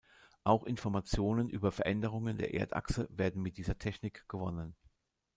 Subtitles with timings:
[0.43, 4.75] Auch Informationen über Veränderungen der Erdachse werden mit dieser Technik gewonnen.